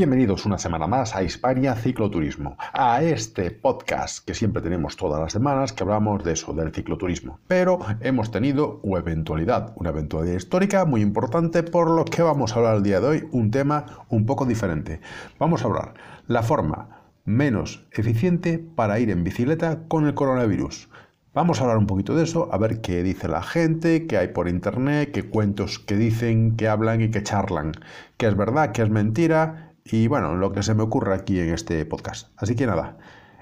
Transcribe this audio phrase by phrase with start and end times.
[0.00, 5.32] Bienvenidos una semana más a Hispania Cicloturismo, a este podcast que siempre tenemos todas las
[5.32, 7.38] semanas que hablamos de eso, del cicloturismo.
[7.48, 12.56] Pero hemos tenido una eventualidad, una eventualidad histórica muy importante por lo que vamos a
[12.56, 15.00] hablar el día de hoy, un tema un poco diferente.
[15.38, 15.94] Vamos a hablar
[16.26, 20.88] la forma menos eficiente para ir en bicicleta con el coronavirus.
[21.32, 24.28] Vamos a hablar un poquito de eso, a ver qué dice la gente, qué hay
[24.28, 27.70] por internet, qué cuentos que dicen, qué hablan y qué charlan,
[28.16, 31.50] qué es verdad, qué es mentira y bueno, lo que se me ocurre aquí en
[31.50, 32.30] este podcast.
[32.36, 32.98] Así que nada,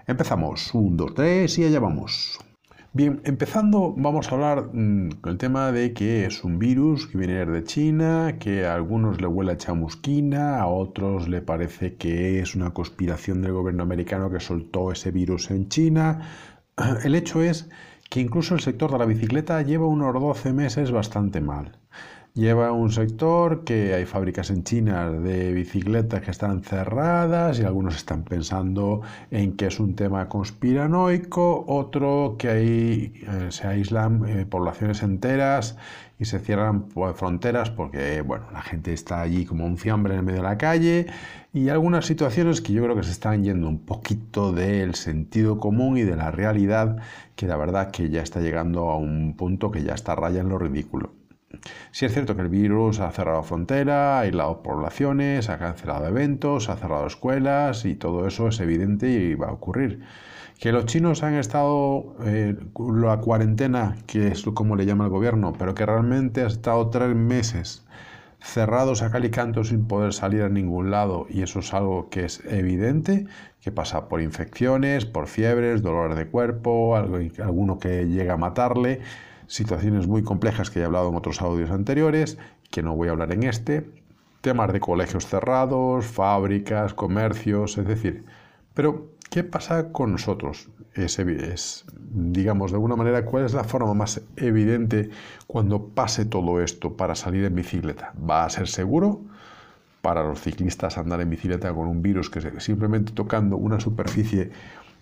[0.06, 0.74] empezamos.
[0.74, 2.38] Un, dos, tres y allá vamos.
[2.92, 7.64] Bien, empezando vamos a hablar mm, tema de que es un virus que viene de
[7.64, 12.70] China, que a algunos le huele a chamusquina, a otros le parece que es una
[12.74, 16.20] conspiración del gobierno americano que soltó ese virus en China.
[17.04, 17.68] El hecho es
[18.08, 21.78] que incluso el sector de la bicicleta lleva unos 12 meses bastante mal.
[22.38, 27.96] Lleva un sector que hay fábricas en China de bicicletas que están cerradas y algunos
[27.96, 29.00] están pensando
[29.32, 35.76] en que es un tema conspiranoico, otro que ahí eh, se aíslan eh, poblaciones enteras
[36.20, 40.20] y se cierran pues, fronteras porque bueno, la gente está allí como un fiambre en
[40.20, 41.06] el medio de la calle
[41.52, 45.98] y algunas situaciones que yo creo que se están yendo un poquito del sentido común
[45.98, 46.98] y de la realidad
[47.34, 50.50] que la verdad que ya está llegando a un punto que ya está raya en
[50.50, 51.17] lo ridículo.
[51.90, 56.68] Si es cierto que el virus ha cerrado fronteras, ha aislado poblaciones, ha cancelado eventos,
[56.68, 60.00] ha cerrado escuelas y todo eso es evidente y va a ocurrir.
[60.58, 62.56] Que los chinos han estado eh,
[62.92, 67.14] la cuarentena, que es como le llama el gobierno, pero que realmente ha estado tres
[67.14, 67.84] meses
[68.40, 72.08] cerrados a cal y canto sin poder salir a ningún lado y eso es algo
[72.08, 73.26] que es evidente,
[73.60, 79.00] que pasa por infecciones, por fiebres, dolores de cuerpo, alguno que llega a matarle
[79.48, 82.38] situaciones muy complejas que he hablado en otros audios anteriores,
[82.70, 83.90] que no voy a hablar en este,
[84.42, 88.24] temas de colegios cerrados, fábricas, comercios, es decir,
[88.74, 90.68] pero ¿qué pasa con nosotros?
[90.94, 95.10] Es, digamos, de alguna manera, ¿cuál es la forma más evidente
[95.46, 98.12] cuando pase todo esto para salir en bicicleta?
[98.18, 99.22] ¿Va a ser seguro?
[100.02, 104.50] Para los ciclistas andar en bicicleta con un virus que simplemente tocando una superficie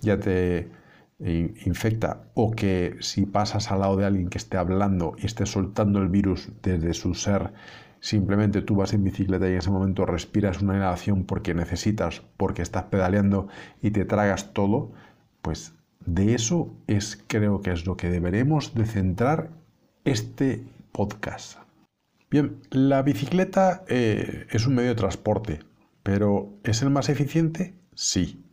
[0.01, 0.69] ya te
[1.19, 6.01] infecta o que si pasas al lado de alguien que esté hablando y esté soltando
[6.01, 7.53] el virus desde su ser,
[8.01, 12.63] simplemente tú vas en bicicleta y en ese momento respiras una inhalación porque necesitas, porque
[12.63, 13.49] estás pedaleando
[13.81, 14.93] y te tragas todo,
[15.41, 19.51] pues de eso es creo que es lo que deberemos de centrar
[20.05, 21.59] este podcast.
[22.31, 25.61] Bien, la bicicleta eh, es un medio de transporte,
[26.03, 27.75] pero ¿es el más eficiente?
[27.95, 28.46] Sí.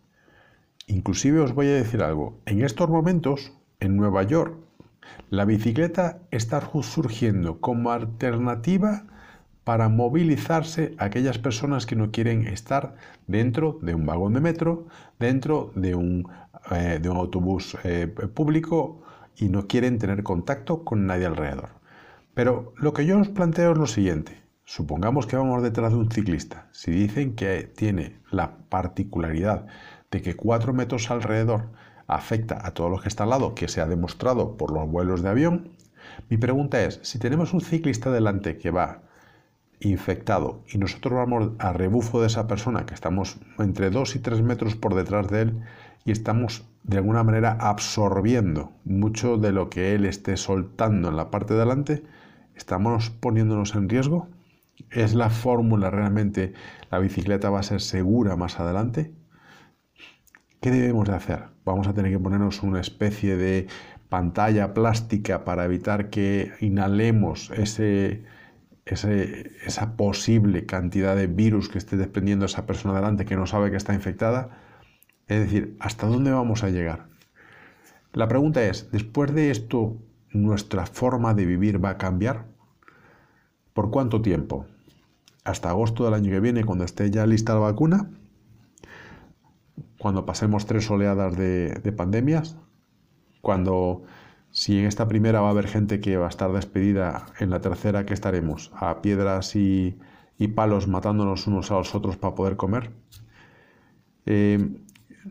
[0.87, 4.55] Inclusive os voy a decir algo, en estos momentos, en Nueva York,
[5.29, 9.05] la bicicleta está surgiendo como alternativa
[9.63, 12.95] para movilizarse a aquellas personas que no quieren estar
[13.27, 14.87] dentro de un vagón de metro,
[15.19, 16.27] dentro de un,
[16.71, 19.01] eh, autobús eh, público
[19.37, 21.69] y no quieren tener contacto con nadie alrededor.
[22.33, 24.43] Pero lo que yo os planteo es lo siguiente.
[24.65, 26.67] Supongamos que vamos detrás de un ciclista.
[26.71, 29.67] Si dicen que tiene la particularidad
[30.13, 31.71] de que cuatro metros alrededor
[32.05, 35.23] afecta a todos los que están al lado, que se ha demostrado por los vuelos
[35.23, 35.69] de avión,
[36.29, 39.01] mi pregunta es, si tenemos un ciclista delante que va
[39.79, 44.43] infectado y nosotros vamos a rebufo de esa persona, que estamos entre dos y tres
[44.43, 45.61] metros por detrás de él
[46.05, 51.31] y estamos de alguna manera absorbiendo mucho de lo que él esté soltando en la
[51.31, 52.03] parte de delante,
[52.55, 54.27] ¿estamos poniéndonos en riesgo?
[54.91, 56.53] ¿Es la fórmula realmente
[56.91, 59.11] la bicicleta va a ser segura más adelante?
[60.63, 61.43] ¿Qué debemos de hacer?
[61.65, 63.67] Vamos a tener que ponernos una especie de
[64.07, 68.23] pantalla plástica para evitar que inhalemos ese,
[68.85, 73.75] esa posible cantidad de virus que esté desprendiendo esa persona delante que no sabe que
[73.75, 74.51] está infectada.
[75.27, 77.09] Es decir, ¿hasta dónde vamos a llegar?
[78.13, 79.97] La pregunta es, ¿después de esto
[80.31, 82.45] nuestra forma de vivir va a cambiar?
[83.73, 84.65] ¿Por cuánto tiempo?
[85.43, 88.07] ¿Hasta agosto del año que viene, cuando esté ya lista la vacuna?
[90.03, 92.57] Cuando pasemos tres oleadas de, pandemias,
[93.39, 94.03] cuando
[94.51, 97.61] si en esta primera va a haber gente que va a estar despedida, en la
[97.61, 99.97] tercera que estaremos a piedras y,
[100.55, 102.91] palos matándonos unos a los otros para poder comer.
[104.25, 104.71] Eh,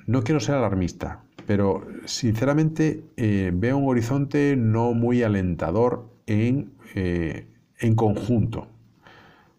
[0.06, 7.46] no quiero ser alarmista, pero sinceramente eh, veo un horizonte no muy alentador en, eh,
[7.78, 8.68] en conjunto,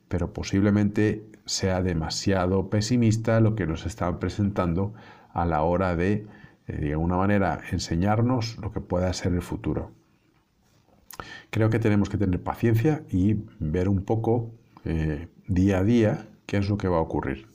[0.08, 4.94] pero posiblemente sea demasiado pesimista lo que nos están presentando
[5.34, 6.28] a la hora de,
[6.68, 9.92] eh, de alguna manera, enseñarnos lo que pueda ser el futuro.
[11.50, 14.52] Creo que tenemos que tener paciencia y ver un poco
[14.86, 17.48] eh, día a día qué es lo que va a ocurrir.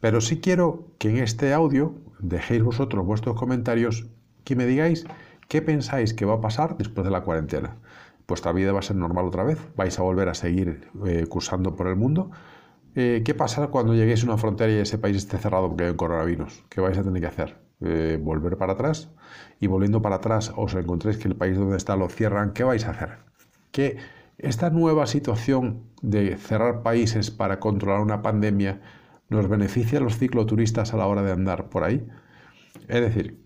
[0.00, 4.06] Pero sí quiero que en este audio dejéis vosotros vuestros comentarios,
[4.44, 5.04] que me digáis
[5.48, 7.76] qué pensáis que va a pasar después de la cuarentena.
[8.26, 9.58] ¿Vuestra vida va a ser normal otra vez?
[9.74, 12.30] ¿Vais a volver a seguir eh, cursando por el mundo?
[13.00, 15.90] Eh, ¿Qué pasa cuando lleguéis a una frontera y ese país esté cerrado porque hay
[15.90, 16.64] un coronavirus?
[16.68, 17.56] ¿Qué vais a tener que hacer?
[17.80, 19.08] Eh, ¿Volver para atrás?
[19.60, 22.84] Y volviendo para atrás os encontréis que el país donde está lo cierran, ¿qué vais
[22.86, 23.18] a hacer?
[23.70, 23.98] Que
[24.36, 28.80] esta nueva situación de cerrar países para controlar una pandemia
[29.28, 32.04] nos beneficia a los cicloturistas a la hora de andar por ahí.
[32.88, 33.38] Es decir,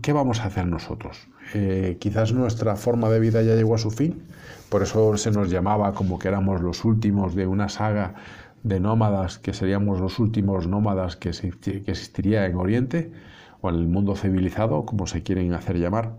[0.00, 1.28] ¿qué vamos a hacer nosotros?
[1.54, 4.22] Eh, quizás nuestra forma de vida ya llegó a su fin,
[4.68, 8.14] por eso se nos llamaba como que éramos los últimos de una saga
[8.62, 13.12] de nómadas, que seríamos los últimos nómadas que, que existiría en Oriente
[13.60, 16.16] o en el mundo civilizado, como se quieren hacer llamar.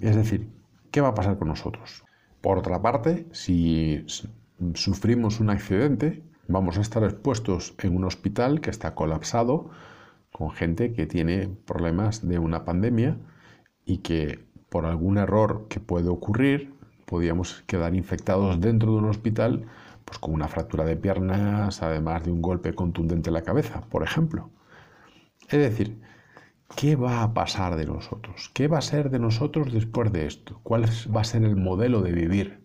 [0.00, 0.48] Es decir,
[0.90, 2.04] ¿qué va a pasar con nosotros?
[2.40, 4.04] Por otra parte, si
[4.74, 9.70] sufrimos un accidente, vamos a estar expuestos en un hospital que está colapsado
[10.32, 13.18] con gente que tiene problemas de una pandemia
[13.84, 16.72] y que por algún error que puede ocurrir
[17.06, 19.66] podíamos quedar infectados dentro de un hospital
[20.04, 24.02] pues con una fractura de piernas, además de un golpe contundente en la cabeza, por
[24.02, 24.50] ejemplo.
[25.48, 26.00] Es decir,
[26.76, 28.50] ¿qué va a pasar de nosotros?
[28.54, 30.60] ¿Qué va a ser de nosotros después de esto?
[30.62, 32.64] ¿Cuál va a ser el modelo de vivir?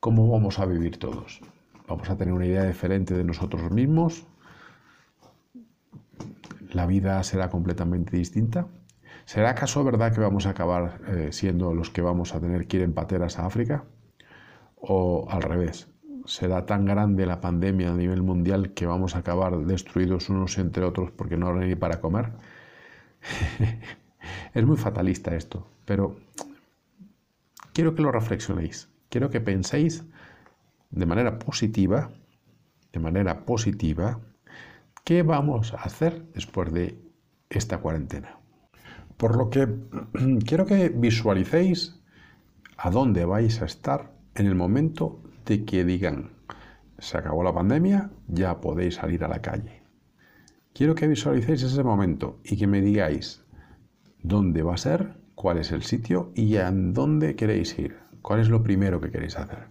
[0.00, 1.40] ¿Cómo vamos a vivir todos?
[1.88, 4.26] ¿Vamos a tener una idea diferente de nosotros mismos?
[6.72, 8.66] ¿La vida será completamente distinta?
[9.24, 12.78] ¿Será acaso verdad que vamos a acabar eh, siendo los que vamos a tener que
[12.78, 13.84] ir en pateras a África?
[14.76, 15.88] ¿O al revés?
[16.24, 20.84] ¿Será tan grande la pandemia a nivel mundial que vamos a acabar destruidos unos entre
[20.84, 22.32] otros porque no habrá ni para comer?
[24.54, 26.16] es muy fatalista esto, pero
[27.72, 28.90] quiero que lo reflexionéis.
[29.08, 30.04] Quiero que penséis
[30.90, 32.10] de manera positiva,
[32.92, 34.20] de manera positiva,
[35.08, 37.00] qué vamos a hacer después de
[37.48, 38.40] esta cuarentena.
[39.16, 39.66] Por lo que
[40.46, 41.98] quiero que visualicéis
[42.76, 46.32] a dónde vais a estar en el momento de que digan,
[46.98, 49.82] se acabó la pandemia, ya podéis salir a la calle.
[50.74, 53.42] Quiero que visualicéis ese momento y que me digáis
[54.22, 58.50] dónde va a ser, cuál es el sitio y a dónde queréis ir, cuál es
[58.50, 59.68] lo primero que queréis hacer.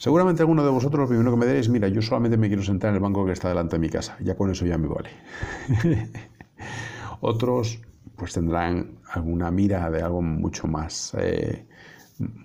[0.00, 2.88] Seguramente alguno de vosotros lo primero que me diréis, mira, yo solamente me quiero sentar
[2.88, 5.10] en el banco que está delante de mi casa, ya con eso ya me vale.
[7.20, 7.82] Otros
[8.16, 11.66] pues tendrán alguna mira de algo mucho más, eh,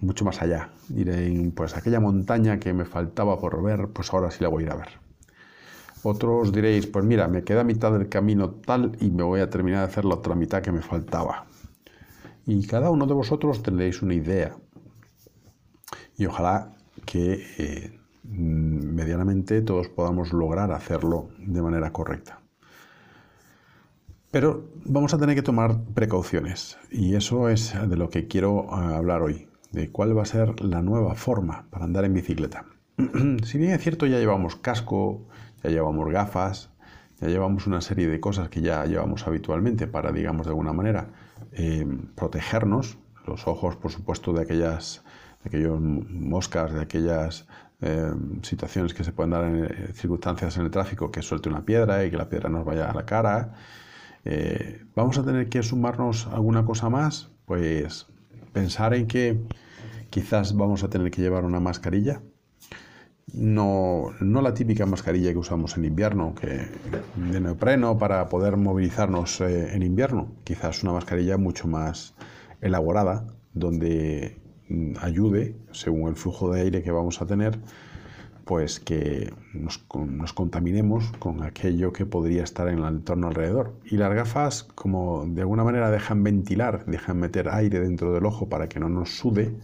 [0.02, 0.72] mucho más allá.
[0.90, 4.66] Diré, pues aquella montaña que me faltaba por ver, pues ahora sí la voy a
[4.66, 4.90] ir a ver.
[6.04, 9.80] Otros diréis, pues mira, me queda mitad del camino tal y me voy a terminar
[9.80, 11.46] de hacer la otra mitad que me faltaba.
[12.46, 14.58] Y cada uno de vosotros tendréis una idea.
[16.18, 16.75] Y ojalá
[17.06, 22.40] que eh, medianamente todos podamos lograr hacerlo de manera correcta.
[24.32, 28.98] Pero vamos a tener que tomar precauciones y eso es de lo que quiero ah,
[28.98, 32.66] hablar hoy, de cuál va a ser la nueva forma para andar en bicicleta.
[33.44, 35.26] si bien es cierto, ya llevamos casco,
[35.64, 36.70] ya llevamos gafas,
[37.22, 41.10] ya llevamos una serie de cosas que ya llevamos habitualmente para, digamos, de alguna manera
[41.54, 45.04] em, protegernos, los ojos, por supuesto, de aquellas
[45.46, 47.48] de aquellos moscas, de aquellas
[47.80, 51.64] em, situaciones que se pueden dar en eh, circunstancias en el tráfico, que suelte una
[51.64, 53.54] piedra y que la piedra nos vaya a la cara,
[54.26, 57.30] eh, ¿Vamos a tener que sumarnos alguna cosa más?
[57.46, 58.08] Pues
[58.54, 59.40] pensar en que
[60.10, 62.22] quizás vamos a tener que llevar una mascarilla.
[63.34, 66.68] No, no la típica mascarilla que usamos en invierno, que
[67.16, 70.32] de neopreno para poder movilizarnos eh, en invierno.
[70.44, 72.16] Quizás una mascarilla mucho más
[72.62, 74.40] elaborada, donde
[75.02, 77.60] ayude, según el flujo de aire que vamos a tener,
[78.46, 79.80] pues que nos,
[80.34, 83.74] contaminemos con aquello que podría estar en el entorno alrededor.
[83.86, 88.48] Y las gafas, como de alguna manera dejan ventilar, dejan meter aire dentro del ojo
[88.48, 89.56] para que no nos sude,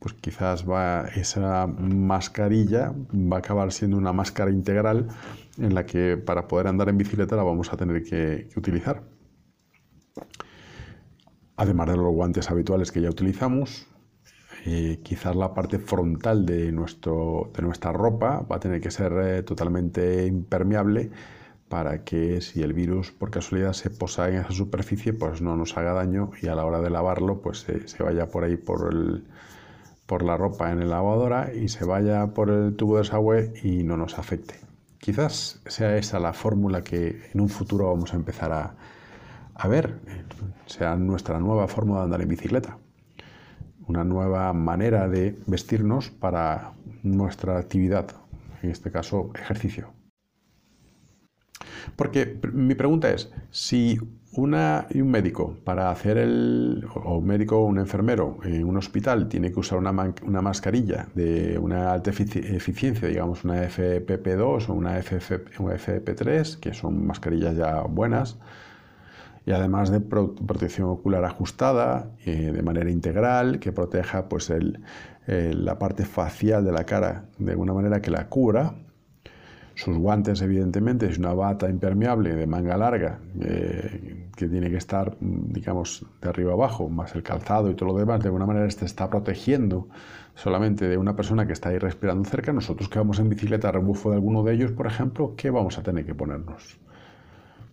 [0.00, 5.08] pues quizás va esa mascarilla va a acabar siendo una máscara integral
[5.58, 9.02] en la que para poder andar en bicicleta la vamos a tener que utilizar.
[11.56, 13.86] Además de los guantes habituales que ya utilizamos,
[15.02, 19.42] quizás la parte frontal de, nuestro, de nuestra ropa va a tener que ser eh,
[19.42, 21.10] totalmente impermeable
[21.68, 25.76] para que si el virus por casualidad se posa en esa superficie, pues no nos
[25.78, 29.24] haga daño y a la hora de lavarlo, pues se vaya por ahí por, el,
[30.06, 33.84] por la ropa en la lavadora y se vaya por el tubo de desagüe y
[33.84, 34.56] no nos afecte.
[34.98, 38.74] Quizás sea esa la fórmula que en un futuro vamos a empezar a,
[39.54, 40.00] a ver,
[40.66, 42.76] sea nuestra nueva forma de andar en bicicleta.
[43.90, 48.06] Una nueva manera de vestirnos para nuestra actividad,
[48.62, 49.92] en este caso ejercicio.
[51.96, 53.98] Porque mi pregunta es, si
[54.32, 59.28] una, un médico para hacer el, o un médico o un enfermero en un hospital
[59.28, 59.90] tiene que usar una,
[60.22, 67.56] una mascarilla de una alta eficiencia, digamos una FPP2 o una, FFP3, que son mascarillas
[67.56, 68.38] ya buenas,
[69.50, 74.78] y además de protección ocular ajustada de manera integral que proteja pues el,
[75.26, 78.74] la parte facial de la cara de una manera que la cubra.
[79.74, 85.16] Sus guantes evidentemente es una bata impermeable de manga larga eh, que tiene que estar
[85.20, 88.20] digamos de arriba abajo más el calzado y todo lo demás.
[88.20, 89.88] De alguna manera este está protegiendo
[90.36, 92.52] solamente de una persona que está ahí respirando cerca.
[92.52, 95.76] Nosotros que vamos en bicicleta a rebufo de alguno de ellos por ejemplo ¿qué vamos
[95.76, 96.78] a tener que ponernos?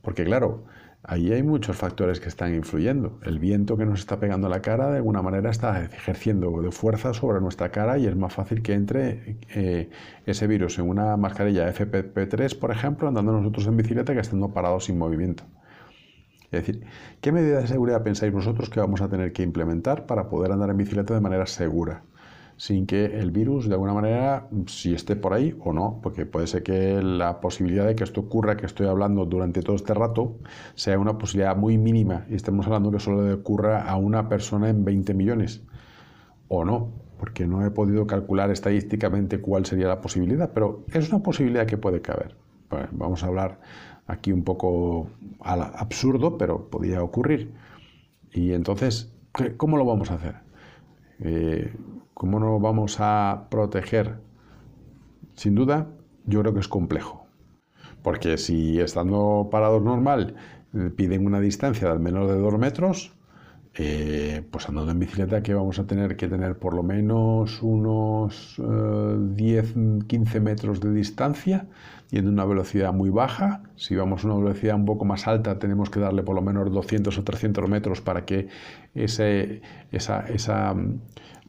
[0.07, 0.63] porque claro
[1.09, 3.17] Ahí hay muchos factores que están influyendo.
[3.23, 7.13] El viento que nos está pegando la cara de alguna manera está ejerciendo de fuerza
[7.13, 9.89] sobre nuestra cara y es más fácil que entre eh,
[10.25, 14.83] ese virus en una mascarilla FPP3, por ejemplo, andando nosotros en bicicleta que estando parados
[14.83, 15.45] sin movimiento.
[16.51, 16.85] Es decir,
[17.21, 20.69] ¿qué medidas de seguridad pensáis vosotros que vamos a tener que implementar para poder andar
[20.71, 22.03] en bicicleta de manera segura?
[22.57, 26.47] Sin que el virus de alguna manera, si esté por ahí o no, porque puede
[26.47, 30.37] ser que la posibilidad de que esto ocurra, que estoy hablando durante todo este rato,
[30.73, 34.83] sea una posibilidad muy mínima y estemos hablando que solo ocurra a una persona en
[34.83, 35.63] 20 millones,
[36.47, 41.21] o no, porque no he podido calcular estadísticamente cuál sería la posibilidad, pero es una
[41.21, 42.35] posibilidad que puede caber.
[42.91, 43.59] vamos a hablar
[44.07, 45.09] aquí un poco
[45.41, 47.53] al absurdo, pero podría ocurrir.
[48.31, 49.13] Y entonces,
[49.57, 50.46] ¿cómo lo vamos a hacer?
[51.19, 51.74] Eh,
[52.13, 54.15] ¿Cómo nos vamos a proteger?
[55.36, 55.88] Sin duda,
[56.25, 57.27] yo creo que es complejo.
[58.01, 60.36] Porque si estando parados normal
[60.74, 63.13] eh, piden una distancia de al menos de dos metros,
[63.75, 68.55] eh, pues andando en bicicleta que vamos a tener que tener por lo menos unos
[68.57, 71.67] 10, eh, 15 metros de distancia,
[72.09, 73.63] yendo a una velocidad muy baja.
[73.75, 76.71] Si vamos a una velocidad un poco más alta, tenemos que darle por lo menos
[76.71, 78.47] 200 o 300 metros para que
[78.95, 80.75] esa, esa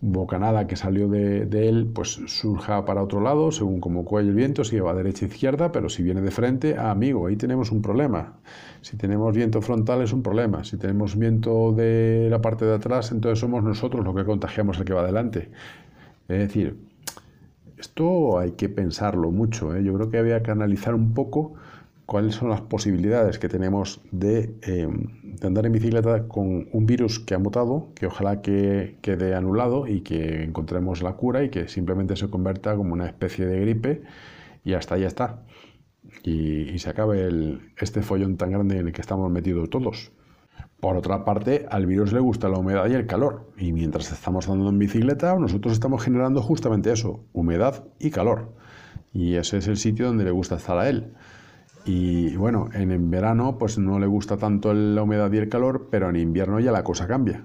[0.01, 4.65] bocanada que salió de, él pues surja para otro lado, según como cuello el viento,
[4.65, 7.73] si va a derecha e izquierda, pero si viene de frente, ah, amigo, ahí tenemos
[7.73, 8.39] un problema.
[8.81, 13.11] Si tenemos viento frontal es un problema, si tenemos viento de la parte de atrás,
[13.11, 15.51] entonces somos nosotros los que contagiamos el que va adelante.
[16.29, 16.77] Es decir,
[17.79, 19.83] esto hay que pensarlo mucho, ¿eh?
[19.85, 21.55] yo creo que había que analizar un poco
[22.07, 27.21] cuáles son las posibilidades que tenemos de, em, de, andar en bicicleta con un virus
[27.21, 31.69] que ha mutado, que ojalá que quede anulado y que encontremos la cura y que
[31.69, 34.03] simplemente se convierta como una especie de gripe
[34.65, 35.43] y hasta ahí está.
[36.25, 40.13] Y, se acabe el, este follón tan grande en el que estamos metidos todos.
[40.81, 44.49] Por otra parte, al virus le gusta la humedad y el calor, y mientras estamos
[44.49, 48.53] andando en bicicleta, nosotros estamos generando justamente eso, humedad y calor.
[49.13, 51.15] Y ese es el sitio donde le gusta estar a él.
[51.85, 56.11] Y bueno, en, verano pues no le gusta tanto la humedad y el calor, pero
[56.11, 57.43] en invierno ya la cosa cambia.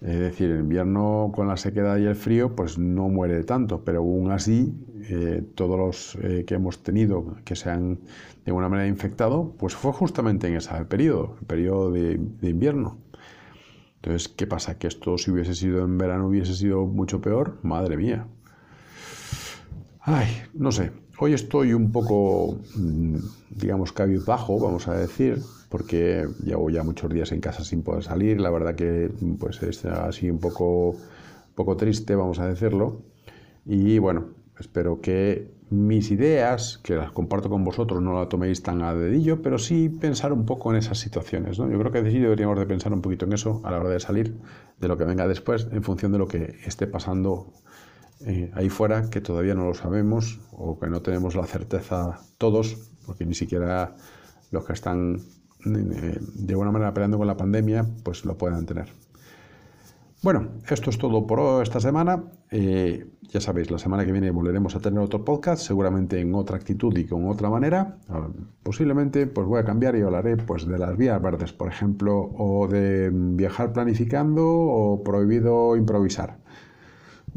[0.00, 3.98] Es decir, en invierno con la sequedad y el frío pues no muere tanto, pero
[3.98, 4.72] aún así
[5.08, 9.74] eh, todos los eh, que hemos tenido que se han de alguna manera infectado, pues
[9.74, 12.98] fue justamente en ese periodo, el periodo de, de invierno.
[13.96, 14.78] Entonces, ¿qué pasa?
[14.78, 17.58] ¿Que esto si hubiese sido en verano hubiese sido mucho peor?
[17.62, 18.26] Madre mía.
[20.00, 20.92] Ay, no sé.
[21.20, 23.16] Hoy estoy un poco, mm,
[23.50, 28.40] digamos, cabizbajo, vamos a decir, porque llevo ya muchos días en casa sin poder salir.
[28.40, 29.10] La verdad que
[29.40, 30.94] pues es así un poco,
[31.56, 33.02] poco triste, vamos a decirlo.
[33.66, 34.26] Y bueno,
[34.60, 39.42] espero que mis ideas, que las comparto con vosotros, no las toméis tan a dedillo,
[39.42, 41.58] pero sí pensar un poco en esas situaciones.
[41.58, 41.68] ¿no?
[41.68, 43.98] Yo creo que sí deberíamos de pensar un poquito en eso a la hora de
[43.98, 44.36] salir,
[44.78, 47.52] de lo que venga después, en función de lo que esté pasando
[48.54, 53.24] ahí fuera que todavía no lo sabemos o que no tenemos la certeza todos, porque
[53.24, 53.94] ni siquiera
[54.50, 55.20] los que están
[55.64, 58.88] eh, de alguna manera peleando con la pandemia, pues lo puedan tener.
[60.20, 62.24] Bueno, esto es todo por esta semana.
[62.50, 66.56] Eh, ya sabéis, la semana que viene volveremos a tener otro podcast, seguramente en otra
[66.56, 67.98] actitud y con otra manera.
[68.08, 68.28] Ah,
[68.64, 72.66] posiblemente pues voy a cambiar y hablaré pues, de las vías verdes, por ejemplo, o
[72.66, 76.38] de viajar planificando o prohibido improvisar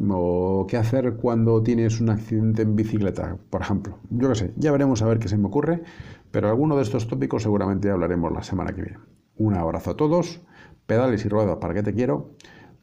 [0.09, 3.97] o qué hacer cuando tienes un accidente en bicicleta, por ejemplo.
[4.09, 5.83] Yo qué sé, ya veremos a ver qué se me ocurre,
[6.31, 8.99] pero alguno de estos tópicos seguramente hablaremos la semana que viene.
[9.37, 10.41] Un abrazo a todos,
[10.85, 12.31] pedales y ruedas para que te quiero,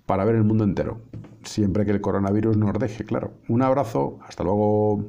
[0.06, 1.02] para ver el mundo entero,
[1.42, 3.32] siempre que el coronavirus nos deje, claro.
[3.48, 5.04] Un abrazo, hasta luego.